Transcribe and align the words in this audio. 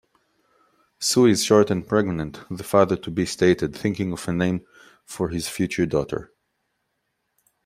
"Sue 0.99 1.27
is 1.27 1.43
short 1.43 1.69
and 1.69 1.87
pregnant", 1.87 2.41
the 2.49 2.63
father-to-be 2.63 3.23
stated, 3.27 3.75
thinking 3.75 4.11
of 4.13 4.27
a 4.27 4.33
name 4.33 4.65
for 5.05 5.29
his 5.29 5.47
future 5.47 5.85
daughter. 5.85 6.33